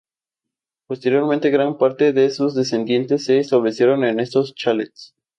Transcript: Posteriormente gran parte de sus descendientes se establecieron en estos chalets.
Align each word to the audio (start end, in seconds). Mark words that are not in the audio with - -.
Posteriormente 0.87 1.51
gran 1.51 1.77
parte 1.77 2.11
de 2.11 2.31
sus 2.31 2.55
descendientes 2.55 3.25
se 3.25 3.37
establecieron 3.37 4.03
en 4.03 4.19
estos 4.19 4.55
chalets. 4.55 5.13